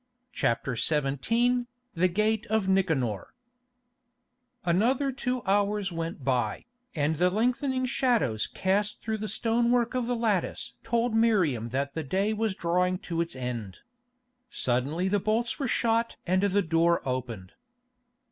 CHAPTER 0.33 0.75
XVII 0.75 1.67
THE 1.93 2.07
GATE 2.07 2.47
OF 2.47 2.67
NICANOR 2.67 3.35
Another 4.65 5.11
two 5.11 5.43
hours 5.45 5.91
went 5.91 6.23
by, 6.25 6.65
and 6.95 7.17
the 7.17 7.29
lengthening 7.29 7.85
shadows 7.85 8.47
cast 8.47 9.03
through 9.03 9.19
the 9.19 9.29
stonework 9.29 9.93
of 9.93 10.07
the 10.07 10.15
lattice 10.15 10.73
told 10.83 11.13
Miriam 11.13 11.69
that 11.69 11.93
the 11.93 12.03
day 12.03 12.33
was 12.33 12.55
drawing 12.55 12.97
to 13.05 13.21
its 13.21 13.35
end. 13.35 13.77
Suddenly 14.49 15.07
the 15.07 15.19
bolts 15.19 15.59
were 15.59 15.67
shot 15.67 16.15
and 16.25 16.41
the 16.41 16.63
door 16.63 17.07
opened. 17.07 17.51